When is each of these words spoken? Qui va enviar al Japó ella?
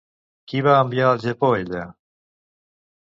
Qui 0.53 0.61
va 0.67 0.77
enviar 0.85 1.05
al 1.11 1.21
Japó 1.25 1.51
ella? 1.57 1.83